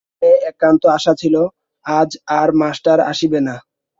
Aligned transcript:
মনে 0.13 0.31
একান্ত 0.51 0.83
আশা 0.97 1.13
ছিল, 1.21 1.35
আজ 1.85 2.09
আর 2.39 2.49
মাস্টার 2.61 2.97
আসিবে 3.11 3.39
না। 3.47 3.55